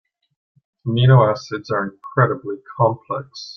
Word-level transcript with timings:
Amino 0.83 1.29
acids 1.31 1.69
are 1.69 1.89
incredibly 1.91 2.55
complex. 2.75 3.49